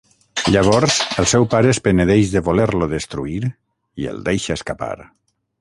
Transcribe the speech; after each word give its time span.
Llavors, 0.53 0.95
el 1.23 1.27
seu 1.33 1.45
pare 1.51 1.69
es 1.75 1.81
penedeix 1.89 2.33
de 2.37 2.43
voler-lo 2.49 2.89
destruir, 2.97 3.53
i 4.05 4.11
el 4.15 4.21
deixa 4.31 4.61
escapar. 4.61 4.95